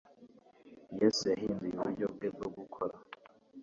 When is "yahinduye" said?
1.31-1.71